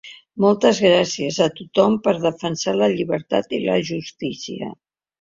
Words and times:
Moltes 0.45 0.79
gràcies 0.85 1.37
a 1.47 1.51
tothom 1.59 1.99
per 2.09 2.15
defensar 2.25 2.75
la 2.81 2.91
llibertat 2.97 3.57
i 3.61 3.65
la 3.71 3.81
justícia. 3.95 4.77